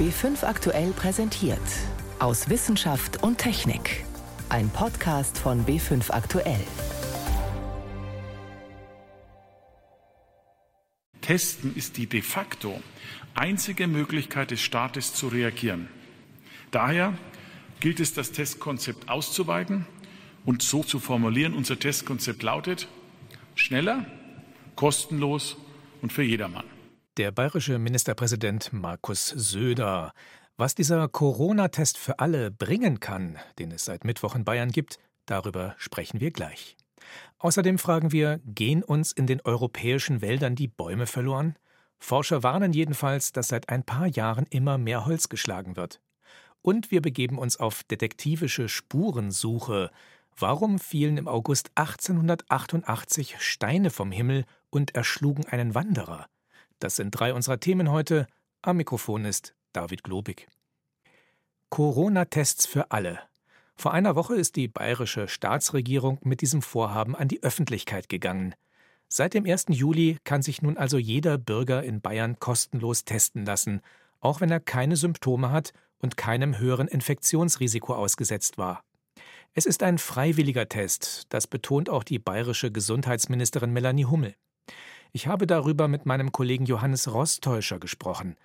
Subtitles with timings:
[0.00, 1.60] B5 aktuell präsentiert.
[2.20, 4.06] Aus Wissenschaft und Technik.
[4.48, 6.64] Ein Podcast von B5 aktuell.
[11.20, 12.80] Testen ist die de facto
[13.34, 15.90] einzige Möglichkeit des Staates zu reagieren.
[16.70, 17.12] Daher
[17.80, 19.84] gilt es, das Testkonzept auszuweiten
[20.46, 21.52] und so zu formulieren.
[21.52, 22.88] Unser Testkonzept lautet
[23.54, 24.06] schneller,
[24.76, 25.58] kostenlos
[26.00, 26.79] und für jedermann.
[27.16, 30.12] Der bayerische Ministerpräsident Markus Söder.
[30.56, 35.74] Was dieser Corona-Test für alle bringen kann, den es seit Mittwoch in Bayern gibt, darüber
[35.76, 36.76] sprechen wir gleich.
[37.38, 41.56] Außerdem fragen wir, gehen uns in den europäischen Wäldern die Bäume verloren?
[41.98, 46.00] Forscher warnen jedenfalls, dass seit ein paar Jahren immer mehr Holz geschlagen wird.
[46.62, 49.90] Und wir begeben uns auf detektivische Spurensuche.
[50.38, 56.28] Warum fielen im August 1888 Steine vom Himmel und erschlugen einen Wanderer?
[56.80, 58.26] Das sind drei unserer Themen heute.
[58.62, 60.48] Am Mikrofon ist David Globig.
[61.68, 63.20] Corona-Tests für alle.
[63.76, 68.54] Vor einer Woche ist die bayerische Staatsregierung mit diesem Vorhaben an die Öffentlichkeit gegangen.
[69.08, 69.66] Seit dem 1.
[69.68, 73.82] Juli kann sich nun also jeder Bürger in Bayern kostenlos testen lassen,
[74.20, 78.82] auch wenn er keine Symptome hat und keinem höheren Infektionsrisiko ausgesetzt war.
[79.52, 84.34] Es ist ein freiwilliger Test, das betont auch die bayerische Gesundheitsministerin Melanie Hummel.
[85.12, 88.36] Ich habe darüber mit meinem Kollegen Johannes Rostäuscher gesprochen.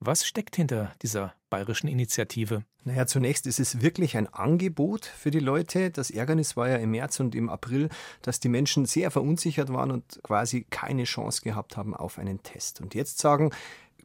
[0.00, 2.64] Was steckt hinter dieser bayerischen Initiative?
[2.84, 5.90] Naja, zunächst ist es wirklich ein Angebot für die Leute.
[5.90, 7.90] Das Ärgernis war ja im März und im April,
[8.22, 12.80] dass die Menschen sehr verunsichert waren und quasi keine Chance gehabt haben auf einen Test.
[12.80, 13.50] Und jetzt sagen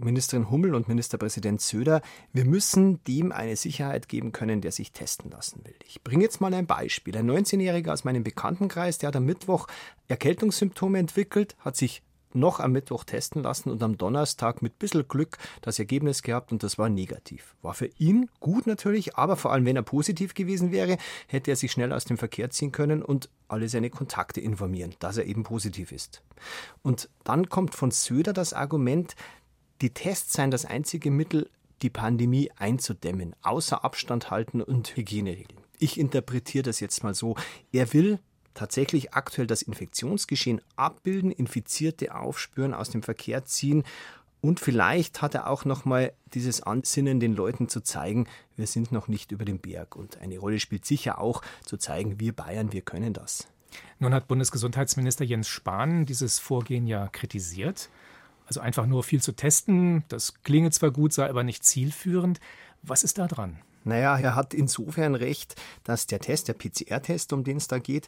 [0.04, 2.02] Ministerin Hummel und Ministerpräsident Söder,
[2.34, 5.76] wir müssen dem eine Sicherheit geben können, der sich testen lassen will.
[5.86, 7.18] Ich bringe jetzt mal ein Beispiel.
[7.18, 9.68] Ein 19-Jähriger aus meinem Bekanntenkreis, der hat am Mittwoch
[10.08, 12.04] Erkältungssymptome entwickelt, hat sich
[12.36, 16.64] noch am Mittwoch testen lassen und am Donnerstag mit bisschen Glück das Ergebnis gehabt und
[16.64, 17.56] das war negativ.
[17.62, 21.58] War für ihn gut natürlich, aber vor allem wenn er positiv gewesen wäre, hätte er
[21.58, 25.44] sich schnell aus dem Verkehr ziehen können und alle seine Kontakte informieren, dass er eben
[25.44, 26.24] positiv ist.
[26.82, 29.16] Und dann kommt von Söder das Argument,
[29.82, 31.50] die Tests seien das einzige Mittel,
[31.82, 35.62] die Pandemie einzudämmen, außer Abstand halten und Hygieneregeln.
[35.80, 37.36] Ich interpretiere das jetzt mal so.
[37.72, 38.20] Er will
[38.54, 43.84] tatsächlich aktuell das Infektionsgeschehen abbilden, Infizierte aufspüren, aus dem Verkehr ziehen
[44.42, 48.28] und vielleicht hat er auch noch mal dieses Ansinnen, den Leuten zu zeigen,
[48.58, 49.96] wir sind noch nicht über dem Berg.
[49.96, 53.48] Und eine Rolle spielt sicher auch zu zeigen, wir Bayern, wir können das.
[54.00, 57.90] Nun hat Bundesgesundheitsminister Jens Spahn dieses Vorgehen ja kritisiert.
[58.46, 62.40] Also einfach nur viel zu testen, das klinge zwar gut, sei aber nicht zielführend.
[62.84, 63.60] Was ist da dran?
[63.84, 68.08] Naja, er hat insofern recht, dass der Test, der PCR-Test, um den es da geht,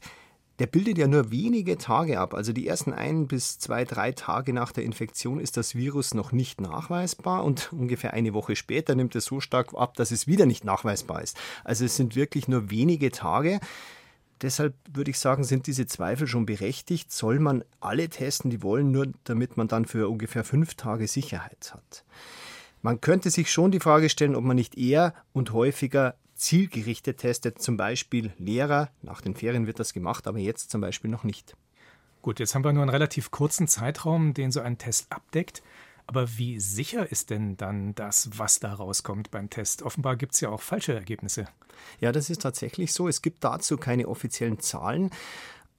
[0.60, 2.34] der bildet ja nur wenige Tage ab.
[2.34, 6.32] Also die ersten ein bis zwei, drei Tage nach der Infektion ist das Virus noch
[6.32, 10.46] nicht nachweisbar und ungefähr eine Woche später nimmt es so stark ab, dass es wieder
[10.46, 11.38] nicht nachweisbar ist.
[11.64, 13.60] Also es sind wirklich nur wenige Tage.
[14.42, 17.12] Deshalb würde ich sagen, sind diese Zweifel schon berechtigt.
[17.12, 21.74] Soll man alle testen, die wollen, nur damit man dann für ungefähr fünf Tage Sicherheit
[21.74, 22.04] hat?
[22.82, 27.62] Man könnte sich schon die Frage stellen, ob man nicht eher und häufiger zielgerichtet testet,
[27.62, 28.90] zum Beispiel Lehrer.
[29.02, 31.56] Nach den Ferien wird das gemacht, aber jetzt zum Beispiel noch nicht.
[32.22, 35.62] Gut, jetzt haben wir nur einen relativ kurzen Zeitraum, den so ein Test abdeckt.
[36.06, 39.84] Aber wie sicher ist denn dann das, was da rauskommt beim Test?
[39.84, 41.46] Offenbar gibt es ja auch falsche Ergebnisse.
[42.00, 43.08] Ja, das ist tatsächlich so.
[43.08, 45.12] Es gibt dazu keine offiziellen Zahlen.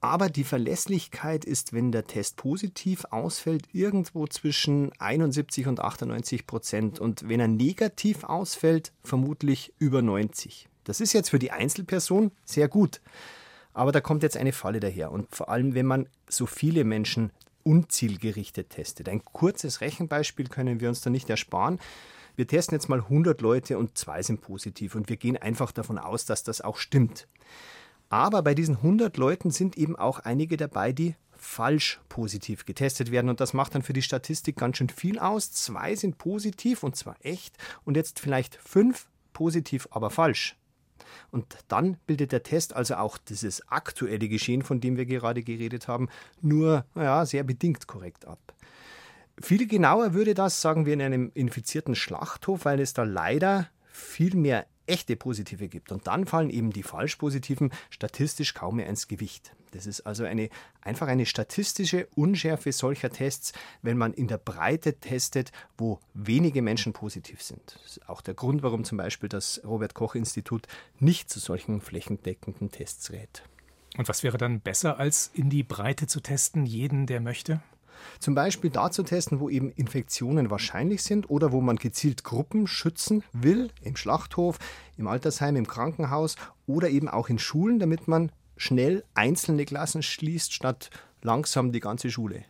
[0.01, 6.99] Aber die Verlässlichkeit ist, wenn der Test positiv ausfällt, irgendwo zwischen 71 und 98 Prozent.
[6.99, 10.69] Und wenn er negativ ausfällt, vermutlich über 90.
[10.83, 13.01] Das ist jetzt für die Einzelperson sehr gut.
[13.73, 15.11] Aber da kommt jetzt eine Falle daher.
[15.11, 17.31] Und vor allem, wenn man so viele Menschen
[17.65, 19.09] unzielgerichtet testet.
[19.09, 21.79] Ein kurzes Rechenbeispiel können wir uns da nicht ersparen.
[22.35, 25.97] Wir testen jetzt mal 100 Leute und zwei sind positiv und wir gehen einfach davon
[25.97, 27.27] aus, dass das auch stimmt.
[28.09, 33.29] Aber bei diesen 100 Leuten sind eben auch einige dabei, die falsch positiv getestet werden.
[33.29, 35.51] Und das macht dann für die Statistik ganz schön viel aus.
[35.51, 40.55] Zwei sind positiv und zwar echt und jetzt vielleicht fünf positiv, aber falsch.
[41.31, 45.87] Und dann bildet der Test also auch dieses aktuelle Geschehen, von dem wir gerade geredet
[45.87, 46.09] haben,
[46.41, 48.53] nur ja, sehr bedingt korrekt ab.
[49.41, 54.35] Viel genauer würde das, sagen wir, in einem infizierten Schlachthof, weil es da leider viel
[54.35, 55.91] mehr echte Positive gibt.
[55.91, 59.55] Und dann fallen eben die Falschpositiven statistisch kaum mehr ins Gewicht.
[59.71, 60.49] Das ist also eine,
[60.81, 63.51] einfach eine statistische Unschärfe solcher Tests,
[63.81, 67.77] wenn man in der Breite testet, wo wenige Menschen positiv sind.
[67.83, 70.67] Das ist auch der Grund, warum zum Beispiel das Robert Koch Institut
[70.99, 73.43] nicht zu solchen flächendeckenden Tests rät.
[73.97, 77.61] Und was wäre dann besser, als in die Breite zu testen, jeden, der möchte?
[78.19, 82.67] Zum Beispiel da zu testen, wo eben Infektionen wahrscheinlich sind oder wo man gezielt Gruppen
[82.67, 84.57] schützen will, im Schlachthof,
[84.97, 86.35] im Altersheim, im Krankenhaus
[86.67, 90.89] oder eben auch in Schulen, damit man schnell einzelne Klassen schließt, statt
[91.21, 92.45] langsam die ganze Schule.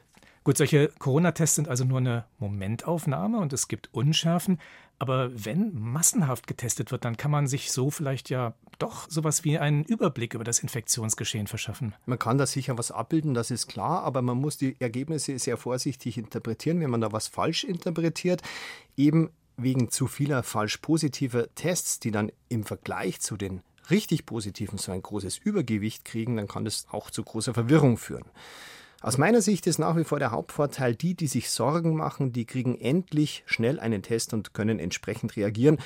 [0.45, 4.59] Gut, solche Corona-Tests sind also nur eine Momentaufnahme und es gibt Unschärfen.
[4.99, 9.57] Aber wenn massenhaft getestet wird, dann kann man sich so vielleicht ja doch sowas wie
[9.57, 11.95] einen Überblick über das Infektionsgeschehen verschaffen.
[12.05, 15.57] Man kann da sicher was abbilden, das ist klar, aber man muss die Ergebnisse sehr
[15.57, 18.43] vorsichtig interpretieren, wenn man da was falsch interpretiert.
[18.95, 24.77] Eben wegen zu vieler falsch positiver Tests, die dann im Vergleich zu den richtig positiven
[24.77, 28.25] so ein großes Übergewicht kriegen, dann kann das auch zu großer Verwirrung führen.
[29.01, 32.45] Aus meiner Sicht ist nach wie vor der Hauptvorteil, die, die sich Sorgen machen, die
[32.45, 35.77] kriegen endlich schnell einen Test und können entsprechend reagieren.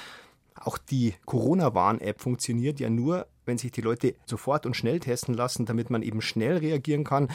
[0.56, 5.66] Auch die Corona-Warn-App funktioniert ja nur, wenn sich die Leute sofort und schnell testen lassen,
[5.66, 7.30] damit man eben schnell reagieren kann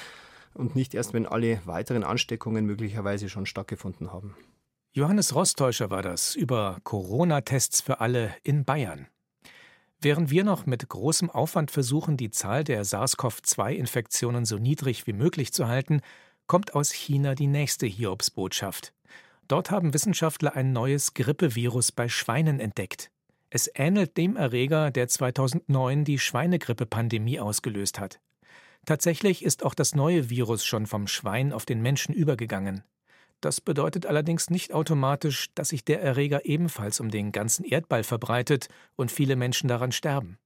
[0.54, 4.36] und nicht erst, wenn alle weiteren Ansteckungen möglicherweise schon stattgefunden haben.
[4.92, 9.08] Johannes Rostäuscher war das über Corona-Tests für alle in Bayern.
[10.04, 15.54] Während wir noch mit großem Aufwand versuchen, die Zahl der SARS-CoV-2-Infektionen so niedrig wie möglich
[15.54, 16.02] zu halten,
[16.46, 18.92] kommt aus China die nächste Hiobsbotschaft.
[19.48, 23.10] Dort haben Wissenschaftler ein neues Grippevirus bei Schweinen entdeckt.
[23.48, 28.20] Es ähnelt dem Erreger, der 2009 die Schweinegrippe-Pandemie ausgelöst hat.
[28.84, 32.84] Tatsächlich ist auch das neue Virus schon vom Schwein auf den Menschen übergegangen.
[33.44, 38.68] Das bedeutet allerdings nicht automatisch, dass sich der Erreger ebenfalls um den ganzen Erdball verbreitet
[38.96, 40.38] und viele Menschen daran sterben.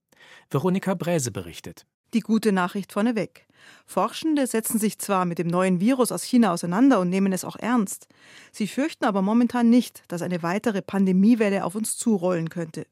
[0.49, 1.85] Veronika Bräse berichtet.
[2.13, 3.47] Die gute Nachricht vorneweg.
[3.85, 7.55] Forschende setzen sich zwar mit dem neuen Virus aus China auseinander und nehmen es auch
[7.55, 8.07] ernst.
[8.51, 12.85] Sie fürchten aber momentan nicht, dass eine weitere Pandemiewelle auf uns zurollen könnte.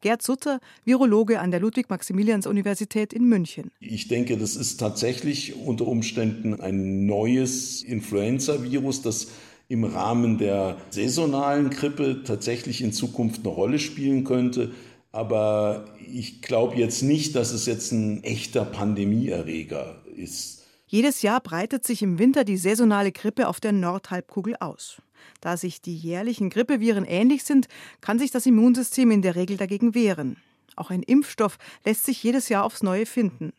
[0.00, 3.70] Gerd Sutter, Virologe an der Ludwig-Maximilians-Universität in München.
[3.80, 9.28] Ich denke, das ist tatsächlich unter Umständen ein neues Influenza-Virus, das
[9.70, 14.72] im Rahmen der saisonalen Grippe tatsächlich in Zukunft eine Rolle spielen könnte.
[15.12, 20.66] Aber ich glaube jetzt nicht, dass es jetzt ein echter Pandemieerreger ist.
[20.88, 25.00] Jedes Jahr breitet sich im Winter die saisonale Grippe auf der Nordhalbkugel aus.
[25.40, 27.68] Da sich die jährlichen Grippeviren ähnlich sind,
[28.00, 30.36] kann sich das Immunsystem in der Regel dagegen wehren.
[30.74, 33.52] Auch ein Impfstoff lässt sich jedes Jahr aufs Neue finden.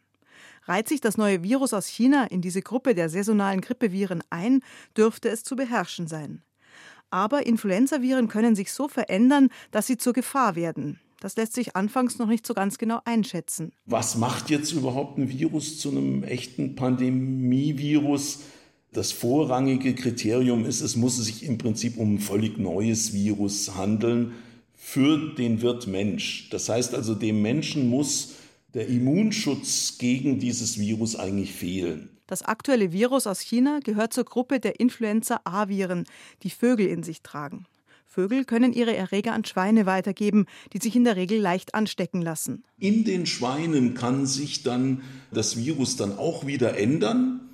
[0.72, 4.62] Reiht sich das neue Virus aus China in diese Gruppe der saisonalen Grippeviren ein,
[4.96, 6.44] dürfte es zu beherrschen sein.
[7.10, 11.02] Aber Influenzaviren können sich so verändern, dass sie zur Gefahr werden.
[11.20, 13.74] Das lässt sich anfangs noch nicht so ganz genau einschätzen.
[13.86, 18.40] Was macht jetzt überhaupt ein Virus zu einem echten Pandemievirus?
[18.94, 24.36] Das vorrangige Kriterium ist, es muss sich im Prinzip um ein völlig neues Virus handeln
[24.74, 26.48] für den Wirt Mensch.
[26.50, 28.36] Das heißt also, dem Menschen muss
[28.74, 32.10] der Immunschutz gegen dieses Virus eigentlich fehlen.
[32.28, 36.06] Das aktuelle Virus aus China gehört zur Gruppe der Influenza-A-Viren,
[36.44, 37.66] die Vögel in sich tragen.
[38.06, 42.64] Vögel können ihre Erreger an Schweine weitergeben, die sich in der Regel leicht anstecken lassen.
[42.78, 45.02] In den Schweinen kann sich dann
[45.32, 47.51] das Virus dann auch wieder ändern,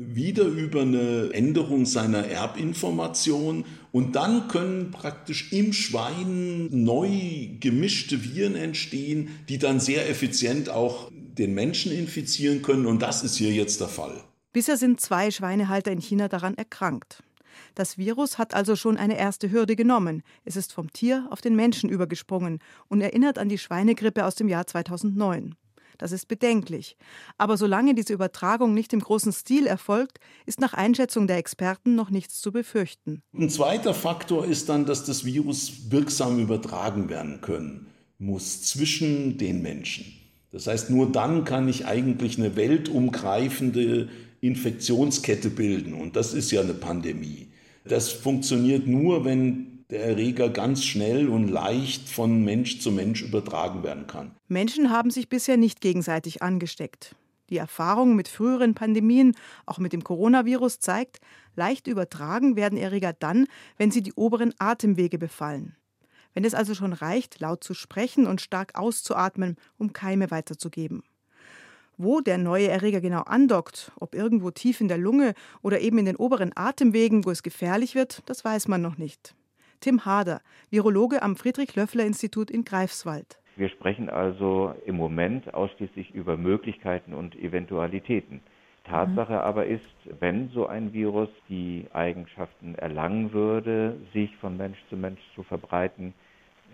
[0.00, 8.56] wieder über eine Änderung seiner Erbinformation und dann können praktisch im Schwein neu gemischte Viren
[8.56, 13.80] entstehen, die dann sehr effizient auch den Menschen infizieren können und das ist hier jetzt
[13.80, 14.24] der Fall.
[14.54, 17.22] Bisher sind zwei Schweinehalter in China daran erkrankt.
[17.74, 20.22] Das Virus hat also schon eine erste Hürde genommen.
[20.44, 22.58] Es ist vom Tier auf den Menschen übergesprungen
[22.88, 25.56] und erinnert an die Schweinegrippe aus dem Jahr 2009.
[26.00, 26.96] Das ist bedenklich.
[27.38, 32.10] Aber solange diese Übertragung nicht im großen Stil erfolgt, ist nach Einschätzung der Experten noch
[32.10, 33.22] nichts zu befürchten.
[33.32, 37.86] Ein zweiter Faktor ist dann, dass das Virus wirksam übertragen werden können
[38.20, 40.04] muss zwischen den Menschen.
[40.52, 44.08] Das heißt, nur dann kann ich eigentlich eine weltumgreifende
[44.40, 45.94] Infektionskette bilden.
[45.94, 47.48] Und das ist ja eine Pandemie.
[47.84, 53.82] Das funktioniert nur, wenn der Erreger ganz schnell und leicht von Mensch zu Mensch übertragen
[53.82, 54.30] werden kann.
[54.48, 57.16] Menschen haben sich bisher nicht gegenseitig angesteckt.
[57.50, 59.34] Die Erfahrung mit früheren Pandemien,
[59.66, 61.18] auch mit dem Coronavirus, zeigt,
[61.56, 65.74] leicht übertragen werden Erreger dann, wenn sie die oberen Atemwege befallen.
[66.32, 71.02] Wenn es also schon reicht, laut zu sprechen und stark auszuatmen, um Keime weiterzugeben.
[71.96, 76.04] Wo der neue Erreger genau andockt, ob irgendwo tief in der Lunge oder eben in
[76.04, 79.34] den oberen Atemwegen, wo es gefährlich wird, das weiß man noch nicht.
[79.80, 83.38] Tim Hader, Virologe am Friedrich-Löffler-Institut in Greifswald.
[83.56, 88.40] Wir sprechen also im Moment ausschließlich über Möglichkeiten und Eventualitäten.
[88.84, 89.38] Tatsache mhm.
[89.38, 89.84] aber ist,
[90.18, 96.14] wenn so ein Virus die Eigenschaften erlangen würde, sich von Mensch zu Mensch zu verbreiten,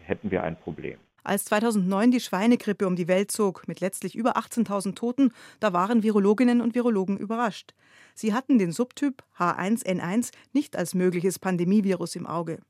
[0.05, 0.99] hätten wir ein Problem.
[1.25, 6.05] Als 2009 die Schweinegrippe um die Welt zog, mit letztlich über 18.000 Toten, da waren
[6.05, 7.75] Virologinnen und Virologen überrascht.
[8.15, 12.61] Sie hatten den Subtyp H1N1 nicht als mögliches Pandemievirus im Auge.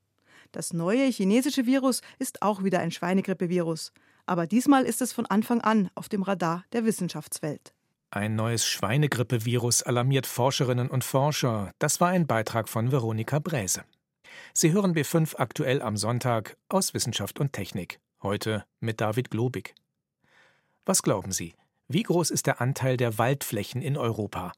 [0.53, 3.93] Das neue chinesische Virus ist auch wieder ein Schweinegrippevirus.
[4.27, 7.73] Aber diesmal ist es von Anfang an auf dem Radar der Wissenschaftswelt.
[8.11, 11.73] Ein neues Schweinegrippevirus alarmiert Forscherinnen und Forscher.
[11.79, 13.85] Das war ein Beitrag von Veronika Bräse.
[14.53, 18.01] Sie hören B5 aktuell am Sonntag aus Wissenschaft und Technik.
[18.23, 19.75] Heute mit David Globig.
[20.85, 21.55] Was glauben Sie?
[21.89, 24.53] Wie groß ist der Anteil der Waldflächen in Europa?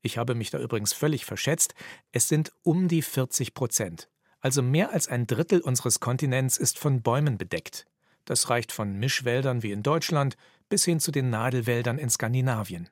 [0.00, 1.74] Ich habe mich da übrigens völlig verschätzt.
[2.12, 4.08] Es sind um die 40 Prozent.
[4.40, 7.86] Also mehr als ein Drittel unseres Kontinents ist von Bäumen bedeckt.
[8.24, 10.36] Das reicht von Mischwäldern wie in Deutschland
[10.68, 12.88] bis hin zu den Nadelwäldern in Skandinavien.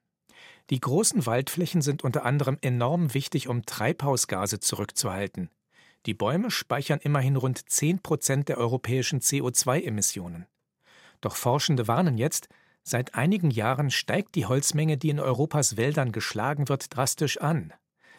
[0.71, 5.51] Die großen Waldflächen sind unter anderem enorm wichtig, um Treibhausgase zurückzuhalten.
[6.07, 10.47] Die Bäume speichern immerhin rund 10 Prozent der europäischen CO2-Emissionen.
[11.21, 12.49] Doch Forschende warnen jetzt,
[12.83, 17.73] seit einigen Jahren steigt die Holzmenge, die in Europas Wäldern geschlagen wird, drastisch an.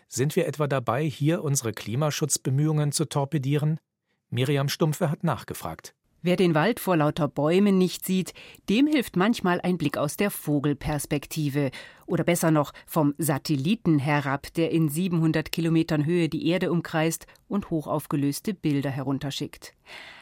[0.09, 3.77] Sind wir etwa dabei, hier unsere Klimaschutzbemühungen zu torpedieren?
[4.29, 5.93] Miriam Stumpfe hat nachgefragt.
[6.23, 8.33] Wer den Wald vor lauter Bäumen nicht sieht,
[8.69, 11.69] dem hilft manchmal ein Blick aus der Vogelperspektive
[12.07, 17.69] oder besser noch vom Satelliten herab, der in 700 Kilometern Höhe die Erde umkreist und
[17.69, 19.73] hochaufgelöste Bilder herunterschickt.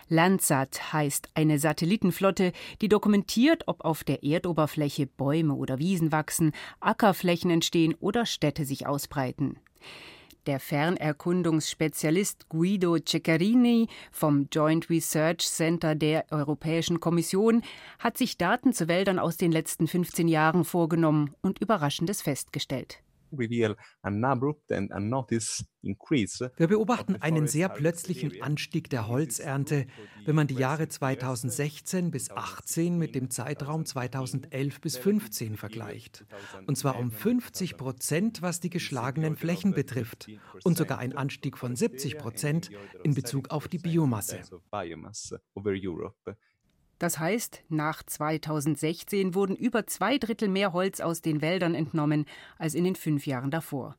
[0.10, 2.52] Landsat heißt eine Satellitenflotte,
[2.82, 6.52] die dokumentiert, ob auf der Erdoberfläche Bäume oder Wiesen wachsen,
[6.82, 9.58] Ackerflächen entstehen oder Städte sich ausbreiten.
[10.46, 17.64] Der Fernerkundungsspezialist Guido Ceccarini vom Joint Research Center der Europäischen Kommission
[17.98, 23.00] hat sich Daten zu Wäldern aus den letzten 15 Jahren vorgenommen und Überraschendes festgestellt.
[26.58, 29.86] Wir beobachten einen sehr plötzlichen Anstieg der Holzernte,
[30.26, 36.26] wenn man die Jahre 2016 bis 2018 mit dem Zeitraum 2011 bis 2015 vergleicht.
[36.66, 40.30] Und zwar um 50 Prozent, was die geschlagenen Flächen betrifft.
[40.64, 42.72] Und sogar ein Anstieg von 70 Prozent
[43.04, 44.42] in Bezug auf die Biomasse.
[47.00, 52.26] Das heißt, nach 2016 wurden über zwei Drittel mehr Holz aus den Wäldern entnommen
[52.58, 53.98] als in den fünf Jahren davor.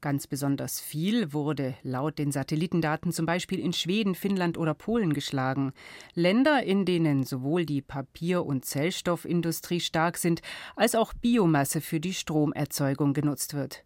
[0.00, 5.72] Ganz besonders viel wurde laut den Satellitendaten zum Beispiel in Schweden, Finnland oder Polen geschlagen.
[6.14, 10.40] Länder, in denen sowohl die Papier- und Zellstoffindustrie stark sind,
[10.76, 13.84] als auch Biomasse für die Stromerzeugung genutzt wird.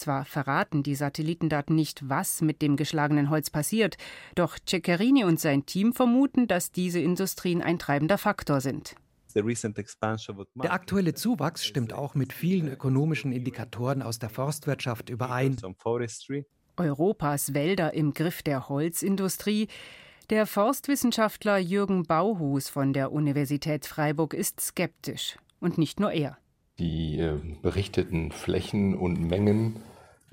[0.00, 3.98] Zwar verraten die Satellitendaten nicht, was mit dem geschlagenen Holz passiert,
[4.34, 8.94] doch Ceccherini und sein Team vermuten, dass diese Industrien ein treibender Faktor sind.
[9.34, 15.58] Der aktuelle Zuwachs stimmt auch mit vielen ökonomischen Indikatoren aus der Forstwirtschaft überein.
[16.78, 19.68] Europas Wälder im Griff der Holzindustrie.
[20.30, 25.36] Der Forstwissenschaftler Jürgen Bauhus von der Universität Freiburg ist skeptisch.
[25.60, 26.38] Und nicht nur er.
[26.80, 29.76] Die äh, berichteten Flächen und Mengen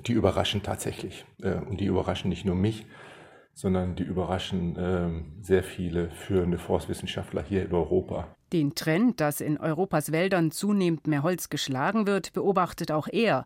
[0.06, 1.26] die überraschen tatsächlich.
[1.42, 2.86] Äh, und die überraschen nicht nur mich,
[3.54, 8.28] sondern die überraschen ähm, sehr viele führende Forstwissenschaftler hier in Europa.
[8.54, 13.46] Den Trend, dass in Europas Wäldern zunehmend mehr Holz geschlagen wird, beobachtet auch er.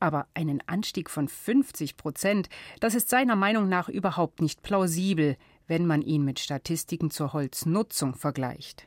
[0.00, 2.48] Aber einen Anstieg von 50 Prozent,
[2.80, 5.36] das ist seiner Meinung nach überhaupt nicht plausibel,
[5.66, 8.86] wenn man ihn mit Statistiken zur Holznutzung vergleicht.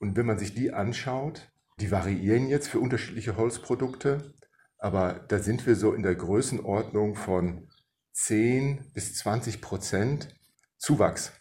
[0.00, 1.48] Und wenn man sich die anschaut,
[1.80, 4.34] die variieren jetzt für unterschiedliche Holzprodukte.
[4.78, 7.68] Aber da sind wir so in der Größenordnung von
[8.12, 10.28] 10 bis 20 Prozent
[10.76, 11.32] Zuwachs.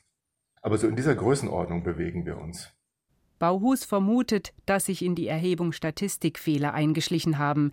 [0.62, 2.70] Aber so in dieser Größenordnung bewegen wir uns.
[3.40, 7.72] Bauhus vermutet, dass sich in die Erhebung Statistikfehler eingeschlichen haben.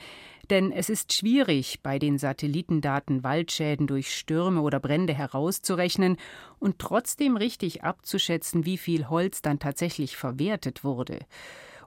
[0.50, 6.18] Denn es ist schwierig, bei den Satellitendaten Waldschäden durch Stürme oder Brände herauszurechnen
[6.58, 11.20] und trotzdem richtig abzuschätzen, wie viel Holz dann tatsächlich verwertet wurde.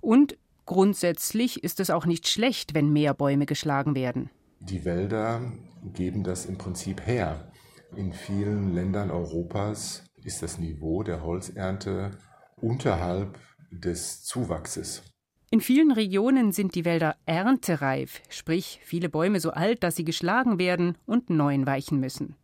[0.01, 4.29] Und Grundsätzlich ist es auch nicht schlecht, wenn mehr Bäume geschlagen werden.
[4.59, 5.53] Die Wälder
[5.93, 7.51] geben das im Prinzip her.
[7.95, 12.11] In vielen Ländern Europas ist das Niveau der Holzernte
[12.57, 13.39] unterhalb
[13.71, 15.03] des Zuwachses.
[15.49, 20.59] In vielen Regionen sind die Wälder erntereif, sprich viele Bäume so alt, dass sie geschlagen
[20.59, 22.35] werden und neuen weichen müssen.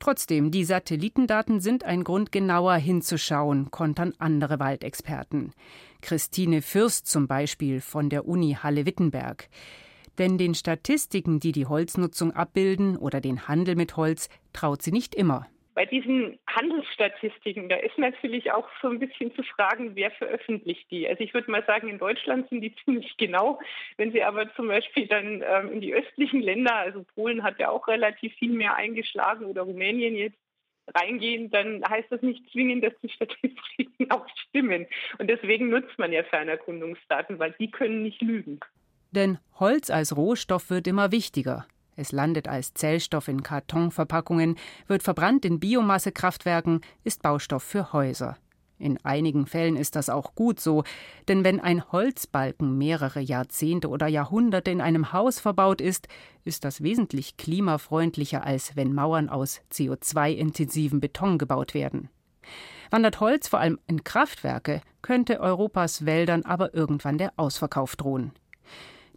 [0.00, 5.52] Trotzdem, die Satellitendaten sind ein Grund, genauer hinzuschauen, kontern andere Waldexperten.
[6.00, 9.50] Christine Fürst zum Beispiel von der Uni Halle-Wittenberg.
[10.16, 15.14] Denn den Statistiken, die die Holznutzung abbilden oder den Handel mit Holz, traut sie nicht
[15.14, 15.46] immer.
[15.80, 21.08] Bei diesen Handelsstatistiken, da ist natürlich auch so ein bisschen zu fragen, wer veröffentlicht die.
[21.08, 23.58] Also ich würde mal sagen, in Deutschland sind die ziemlich genau.
[23.96, 27.70] Wenn Sie aber zum Beispiel dann ähm, in die östlichen Länder, also Polen hat ja
[27.70, 30.36] auch relativ viel mehr eingeschlagen oder Rumänien jetzt,
[30.94, 34.86] reingehen, dann heißt das nicht zwingend, dass die Statistiken auch stimmen.
[35.16, 38.60] Und deswegen nutzt man ja Fernerkundungsdaten, weil die können nicht lügen.
[39.12, 41.66] Denn Holz als Rohstoff wird immer wichtiger.
[42.00, 48.38] Es landet als Zellstoff in Kartonverpackungen, wird verbrannt in Biomassekraftwerken, ist Baustoff für Häuser.
[48.78, 50.82] In einigen Fällen ist das auch gut so,
[51.28, 56.08] denn wenn ein Holzbalken mehrere Jahrzehnte oder Jahrhunderte in einem Haus verbaut ist,
[56.42, 62.08] ist das wesentlich klimafreundlicher, als wenn Mauern aus CO2-intensiven Beton gebaut werden.
[62.90, 68.32] Wandert Holz vor allem in Kraftwerke, könnte Europas Wäldern aber irgendwann der Ausverkauf drohen.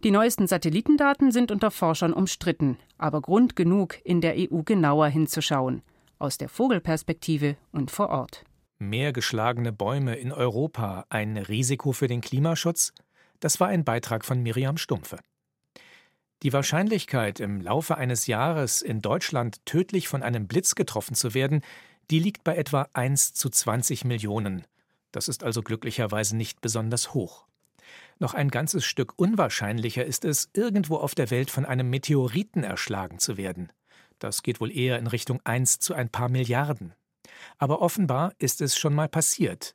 [0.04, 5.80] Die neuesten Satellitendaten sind unter Forschern umstritten, aber Grund genug, in der EU genauer hinzuschauen,
[6.18, 8.44] aus der Vogelperspektive und vor Ort.
[8.78, 12.92] Mehr geschlagene Bäume in Europa ein Risiko für den Klimaschutz?
[13.40, 15.20] Das war ein Beitrag von Miriam Stumpfe.
[16.42, 21.62] Die Wahrscheinlichkeit, im Laufe eines Jahres in Deutschland tödlich von einem Blitz getroffen zu werden,
[22.10, 24.66] die liegt bei etwa 1 zu 20 Millionen.
[25.12, 27.46] Das ist also glücklicherweise nicht besonders hoch.
[28.18, 33.18] Noch ein ganzes Stück unwahrscheinlicher ist es, irgendwo auf der Welt von einem Meteoriten erschlagen
[33.18, 33.72] zu werden.
[34.18, 36.94] Das geht wohl eher in Richtung 1 zu ein paar Milliarden.
[37.58, 39.74] Aber offenbar ist es schon mal passiert.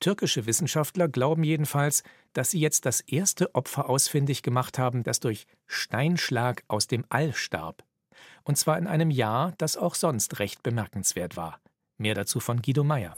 [0.00, 2.02] Türkische Wissenschaftler glauben jedenfalls,
[2.32, 7.34] dass sie jetzt das erste Opfer ausfindig gemacht haben, das durch Steinschlag aus dem All
[7.34, 7.84] starb.
[8.42, 11.60] Und zwar in einem Jahr, das auch sonst recht bemerkenswert war.
[11.98, 13.14] Mehr dazu von Guido Meyer.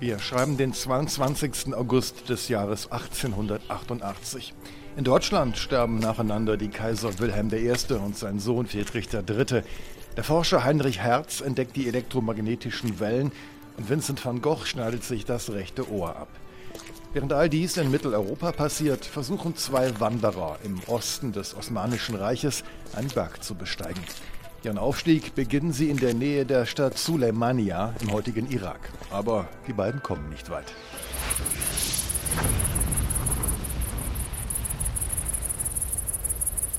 [0.00, 1.74] Wir schreiben den 22.
[1.74, 4.54] August des Jahres 1888.
[4.96, 7.72] In Deutschland sterben nacheinander die Kaiser Wilhelm I.
[7.94, 9.62] und sein Sohn Friedrich III.
[10.16, 13.32] Der Forscher Heinrich Hertz entdeckt die elektromagnetischen Wellen
[13.76, 16.28] und Vincent van Gogh schneidet sich das rechte Ohr ab.
[17.12, 22.62] Während all dies in Mitteleuropa passiert, versuchen zwei Wanderer im Osten des Osmanischen Reiches
[22.94, 24.04] einen Berg zu besteigen.
[24.64, 28.80] Ihren Aufstieg beginnen sie in der Nähe der Stadt Suleimania im heutigen Irak.
[29.10, 30.72] Aber die beiden kommen nicht weit.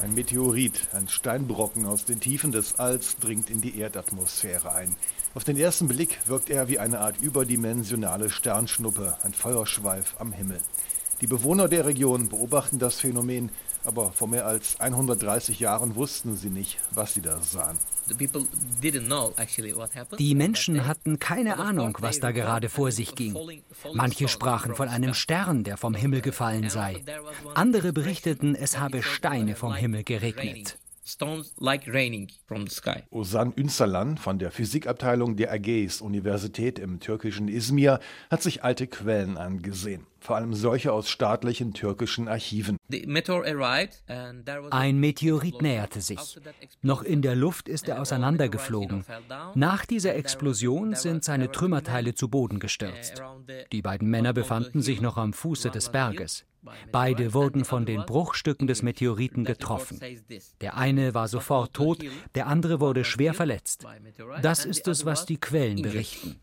[0.03, 4.95] Ein Meteorit, ein Steinbrocken aus den Tiefen des Alls, dringt in die Erdatmosphäre ein.
[5.33, 10.59] Auf den ersten Blick wirkt er wie eine Art überdimensionale Sternschnuppe, ein Feuerschweif am Himmel.
[11.21, 13.51] Die Bewohner der Region beobachten das Phänomen,
[13.83, 17.77] aber vor mehr als 130 Jahren wussten sie nicht, was sie da sahen.
[20.17, 23.61] Die Menschen hatten keine Ahnung, was da gerade vor sich ging.
[23.93, 27.03] Manche sprachen von einem Stern, der vom Himmel gefallen sei.
[27.53, 30.77] Andere berichteten, es habe Steine vom Himmel geregnet.
[33.09, 39.37] Ozan Ünsalan von der Physikabteilung der Ägäis Universität im türkischen Izmir hat sich alte Quellen
[39.37, 42.77] angesehen, vor allem solche aus staatlichen türkischen Archiven.
[44.71, 46.39] Ein Meteorit näherte sich.
[46.81, 49.05] Noch in der Luft ist er auseinandergeflogen.
[49.55, 53.23] Nach dieser Explosion sind seine Trümmerteile zu Boden gestürzt.
[53.71, 56.45] Die beiden Männer befanden sich noch am Fuße des Berges.
[56.91, 59.99] Beide wurden von den Bruchstücken des Meteoriten getroffen.
[60.61, 62.03] Der eine war sofort tot,
[62.35, 63.85] der andere wurde schwer verletzt.
[64.41, 66.39] Das ist es, was die Quellen berichten.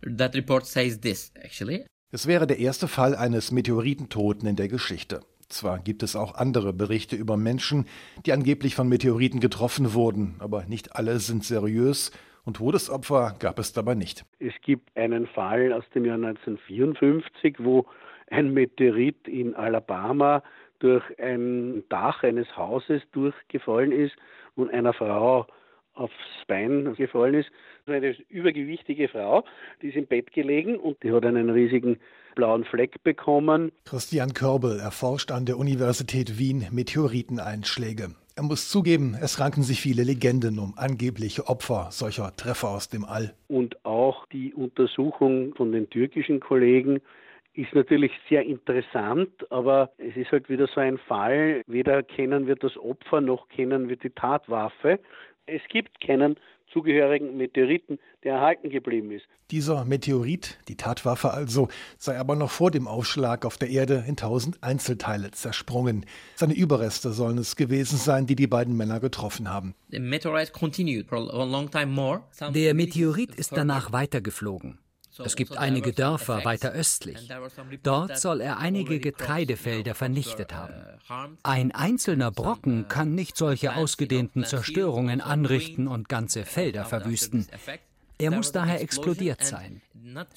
[2.13, 5.21] Es wäre der erste Fall eines Meteoritentoten in der Geschichte.
[5.49, 7.87] Zwar gibt es auch andere Berichte über Menschen,
[8.25, 12.11] die angeblich von Meteoriten getroffen wurden, aber nicht alle sind seriös
[12.45, 14.25] und Todesopfer gab es dabei nicht.
[14.39, 17.87] Es gibt einen Fall aus dem Jahr 1954, wo
[18.31, 20.43] ein Meteorit in Alabama
[20.79, 24.15] durch ein Dach eines Hauses durchgefallen ist
[24.55, 25.47] und einer Frau
[25.95, 26.15] aufs
[26.47, 27.51] Bein gefallen ist.
[27.87, 29.45] Eine übergewichtige Frau,
[29.81, 31.99] die ist im Bett gelegen und die hat einen riesigen
[32.35, 33.73] blauen Fleck bekommen.
[33.85, 38.11] Christian Körbel erforscht an der Universität Wien Meteoriteneinschläge.
[38.37, 43.07] Er muss zugeben, es ranken sich viele Legenden um angebliche Opfer solcher Treffer aus dem
[43.07, 43.33] All.
[43.49, 47.01] Und auch die Untersuchung von den türkischen Kollegen
[47.57, 52.57] ist natürlich sehr interessant, aber es ist halt wieder so ein Fall, weder kennen wir
[52.57, 55.01] das Opfer noch kennen wir die Tatwaffe.
[55.47, 56.37] Es gibt keinen
[56.73, 59.25] zugehörigen Meteoriten, der erhalten geblieben ist.
[59.51, 64.17] Dieser Meteorit, die Tatwaffe also, sei aber noch vor dem Aufschlag auf der Erde in
[64.17, 66.05] tausend Einzelteile zersprungen.
[66.35, 69.75] Seine Überreste sollen es gewesen sein, die die beiden Männer getroffen haben.
[69.89, 70.01] Der
[72.75, 74.81] Meteorit ist danach weitergeflogen.
[75.25, 77.29] Es gibt einige Dörfer weiter östlich.
[77.83, 80.75] Dort soll er einige Getreidefelder vernichtet haben.
[81.43, 87.47] Ein einzelner Brocken kann nicht solche ausgedehnten Zerstörungen anrichten und ganze Felder verwüsten.
[88.19, 89.83] Er muss daher explodiert sein.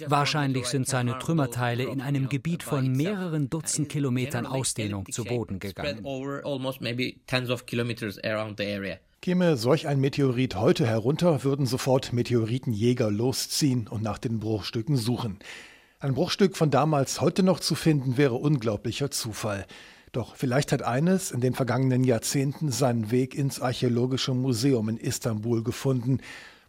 [0.07, 6.03] Wahrscheinlich sind seine Trümmerteile in einem Gebiet von mehreren Dutzend Kilometern Ausdehnung zu Boden gegangen.
[9.21, 15.39] Käme solch ein Meteorit heute herunter, würden sofort Meteoritenjäger losziehen und nach den Bruchstücken suchen.
[15.99, 19.65] Ein Bruchstück von damals heute noch zu finden, wäre unglaublicher Zufall.
[20.13, 25.65] Doch vielleicht hat eines in den vergangenen Jahrzehnten seinen Weg ins Archäologische Museum in Istanbul
[25.65, 26.19] gefunden,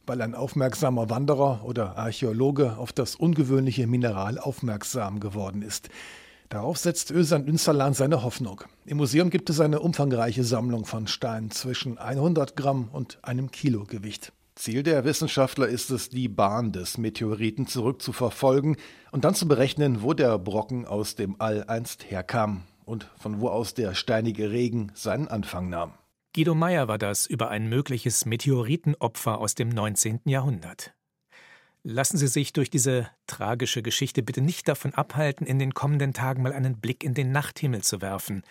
[0.05, 5.89] weil ein aufmerksamer Wanderer oder Archäologe auf das ungewöhnliche Mineral aufmerksam geworden ist.
[6.51, 8.65] Darauf setzt Özan Ünsalan seine Hoffnung.
[8.85, 13.85] Im Museum gibt es eine umfangreiche Sammlung von Steinen zwischen 100 Gramm und einem Kilo
[13.85, 14.33] Gewicht.
[14.57, 18.77] Ziel der Wissenschaftler ist es, die Bahn des Meteoriten zurückzuverfolgen
[19.13, 23.49] und dann zu berechnen, wo der Brocken aus dem All einst herkam und von wo
[23.49, 25.93] aus der steinige Regen seinen Anfang nahm.
[26.35, 30.23] Guido Meyer war das über ein mögliches Meteoritenopfer aus dem 19.
[30.25, 30.95] Jahrhundert.
[31.83, 36.43] Lassen Sie sich durch diese tragische Geschichte bitte nicht davon abhalten, in den kommenden Tagen
[36.43, 38.43] mal einen Blick in den Nachthimmel zu werfen.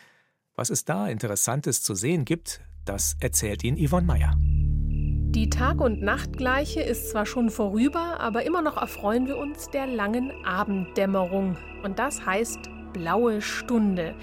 [0.56, 4.36] Was es da Interessantes zu sehen gibt, das erzählt Ihnen Yvonne Meyer.
[4.40, 9.86] Die Tag- und Nachtgleiche ist zwar schon vorüber, aber immer noch erfreuen wir uns der
[9.86, 11.56] langen Abenddämmerung.
[11.84, 12.58] Und das heißt
[12.94, 14.16] blaue Stunde.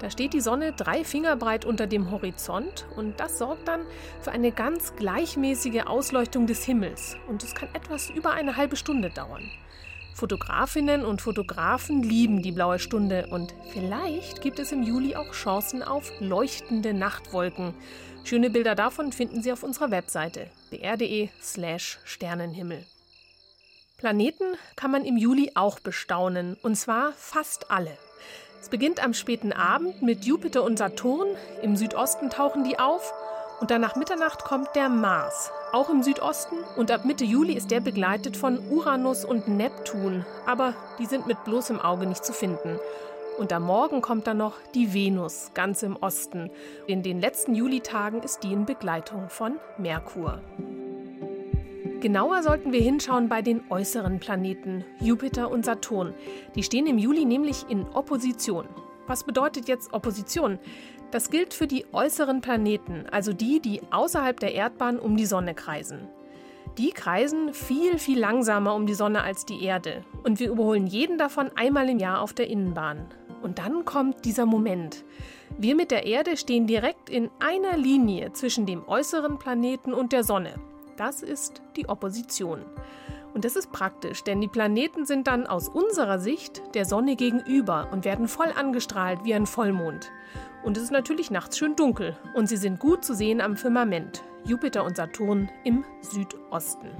[0.00, 3.80] Da steht die Sonne drei Finger breit unter dem Horizont und das sorgt dann
[4.20, 9.10] für eine ganz gleichmäßige Ausleuchtung des Himmels und es kann etwas über eine halbe Stunde
[9.10, 9.50] dauern.
[10.14, 15.82] Fotografinnen und Fotografen lieben die blaue Stunde und vielleicht gibt es im Juli auch Chancen
[15.82, 17.74] auf leuchtende Nachtwolken.
[18.24, 22.84] Schöne Bilder davon finden Sie auf unserer Webseite br.de/slash Sternenhimmel.
[23.96, 24.44] Planeten
[24.76, 27.96] kann man im Juli auch bestaunen und zwar fast alle.
[28.60, 31.28] Es beginnt am späten Abend mit Jupiter und Saturn.
[31.62, 33.12] Im Südosten tauchen die auf.
[33.60, 36.56] Und dann nach Mitternacht kommt der Mars, auch im Südosten.
[36.76, 40.24] Und ab Mitte Juli ist der begleitet von Uranus und Neptun.
[40.46, 42.78] Aber die sind mit bloßem Auge nicht zu finden.
[43.38, 46.50] Und am Morgen kommt dann noch die Venus, ganz im Osten.
[46.86, 50.40] In den letzten Julitagen ist die in Begleitung von Merkur.
[52.00, 56.14] Genauer sollten wir hinschauen bei den äußeren Planeten, Jupiter und Saturn.
[56.54, 58.68] Die stehen im Juli nämlich in Opposition.
[59.08, 60.60] Was bedeutet jetzt Opposition?
[61.10, 65.54] Das gilt für die äußeren Planeten, also die, die außerhalb der Erdbahn um die Sonne
[65.54, 66.06] kreisen.
[66.76, 70.04] Die kreisen viel, viel langsamer um die Sonne als die Erde.
[70.22, 73.06] Und wir überholen jeden davon einmal im Jahr auf der Innenbahn.
[73.42, 75.04] Und dann kommt dieser Moment.
[75.58, 80.22] Wir mit der Erde stehen direkt in einer Linie zwischen dem äußeren Planeten und der
[80.22, 80.54] Sonne.
[80.98, 82.64] Das ist die Opposition.
[83.32, 87.88] Und das ist praktisch, denn die Planeten sind dann aus unserer Sicht der Sonne gegenüber
[87.92, 90.10] und werden voll angestrahlt wie ein Vollmond.
[90.64, 94.24] Und es ist natürlich nachts schön dunkel und sie sind gut zu sehen am Firmament,
[94.44, 96.90] Jupiter und Saturn im Südosten.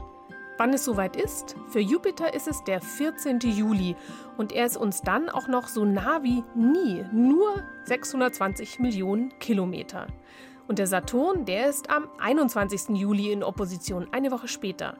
[0.58, 1.56] Wann es soweit ist?
[1.68, 3.40] Für Jupiter ist es der 14.
[3.40, 3.96] Juli
[4.36, 10.06] und er ist uns dann auch noch so nah wie nie, nur 620 Millionen Kilometer.
[10.68, 12.90] Und der Saturn, der ist am 21.
[12.90, 14.98] Juli in Opposition, eine Woche später.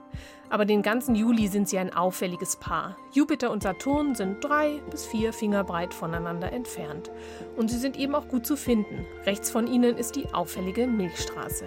[0.48, 2.96] Aber den ganzen Juli sind sie ein auffälliges Paar.
[3.12, 7.11] Jupiter und Saturn sind drei bis vier Finger breit voneinander entfernt.
[7.59, 9.04] Und sie sind eben auch gut zu finden.
[9.26, 11.66] Rechts von ihnen ist die auffällige Milchstraße.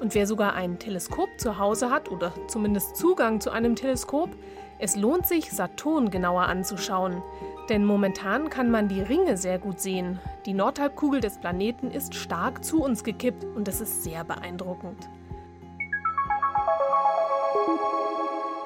[0.00, 4.30] Und wer sogar ein Teleskop zu Hause hat oder zumindest Zugang zu einem Teleskop,
[4.78, 7.22] es lohnt sich, Saturn genauer anzuschauen.
[7.68, 10.20] Denn momentan kann man die Ringe sehr gut sehen.
[10.44, 15.08] Die Nordhalbkugel des Planeten ist stark zu uns gekippt und das ist sehr beeindruckend.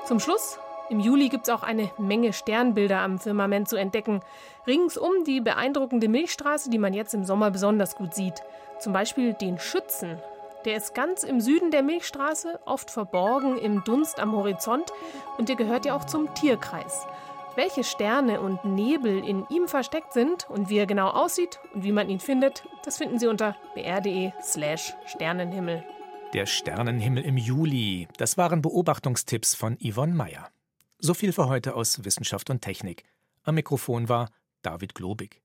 [0.04, 0.58] Zum Schluss,
[0.90, 4.20] im Juli gibt es auch eine Menge Sternbilder am Firmament zu entdecken.
[4.66, 8.42] Ringsum die beeindruckende Milchstraße, die man jetzt im Sommer besonders gut sieht.
[8.80, 10.18] Zum Beispiel den Schützen.
[10.64, 14.92] Der ist ganz im Süden der Milchstraße, oft verborgen im Dunst am Horizont
[15.38, 17.06] und der gehört ja auch zum Tierkreis.
[17.56, 21.92] Welche Sterne und Nebel in ihm versteckt sind und wie er genau aussieht und wie
[21.92, 25.82] man ihn findet, das finden Sie unter br.de/slash Sternenhimmel.
[26.32, 28.06] Der Sternenhimmel im Juli.
[28.18, 30.48] Das waren Beobachtungstipps von Yvonne Meyer.
[30.98, 33.04] So viel für heute aus Wissenschaft und Technik.
[33.42, 34.30] Am Mikrofon war
[34.62, 35.42] David Globig.